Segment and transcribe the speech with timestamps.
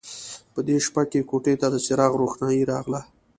[0.53, 3.01] په دې شېبه کې کوټې ته د څراغ روښنايي راغله